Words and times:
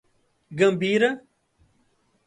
Cambira 0.57 1.09